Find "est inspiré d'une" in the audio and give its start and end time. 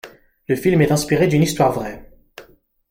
0.81-1.43